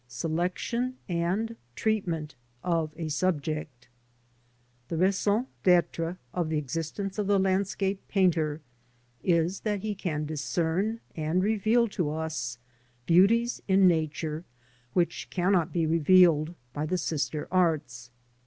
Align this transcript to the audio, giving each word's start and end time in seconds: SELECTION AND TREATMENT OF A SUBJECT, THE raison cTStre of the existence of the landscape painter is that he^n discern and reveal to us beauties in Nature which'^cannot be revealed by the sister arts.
SELECTION 0.07 0.97
AND 1.07 1.55
TREATMENT 1.75 2.33
OF 2.63 2.91
A 2.97 3.07
SUBJECT, 3.07 3.87
THE 4.87 4.97
raison 4.97 5.45
cTStre 5.63 6.17
of 6.33 6.49
the 6.49 6.57
existence 6.57 7.19
of 7.19 7.27
the 7.27 7.37
landscape 7.37 8.01
painter 8.07 8.61
is 9.21 9.59
that 9.59 9.83
he^n 9.83 10.25
discern 10.25 11.01
and 11.15 11.43
reveal 11.43 11.87
to 11.89 12.09
us 12.09 12.57
beauties 13.05 13.61
in 13.67 13.87
Nature 13.87 14.43
which'^cannot 14.95 15.71
be 15.71 15.85
revealed 15.85 16.55
by 16.73 16.87
the 16.87 16.97
sister 16.97 17.47
arts. 17.51 18.09